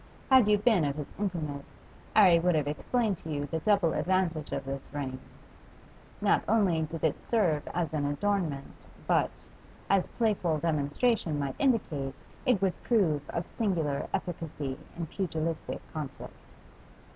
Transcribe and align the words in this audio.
Had 0.31 0.47
you 0.47 0.57
been 0.57 0.83
of 0.83 0.95
his 0.95 1.13
intimates, 1.19 1.75
'Arry 2.15 2.39
would 2.39 2.55
have 2.55 2.67
explained 2.67 3.19
to 3.19 3.29
you 3.31 3.45
the 3.45 3.59
double 3.59 3.93
advantage 3.93 4.51
of 4.51 4.65
this 4.65 4.91
ring; 4.91 5.19
not 6.21 6.41
only 6.47 6.81
did 6.81 7.03
it 7.03 7.23
serve 7.23 7.67
as 7.67 7.93
an 7.93 8.05
adornment, 8.07 8.87
but, 9.05 9.29
as 9.91 10.07
playful 10.07 10.57
demonstration 10.57 11.37
might 11.37 11.55
indicate, 11.59 12.15
it 12.47 12.59
would 12.63 12.81
prove 12.81 13.21
of 13.29 13.45
singular 13.45 14.07
efficacy 14.11 14.75
in 14.97 15.05
pugilistic 15.05 15.79
conflict. 15.93 16.55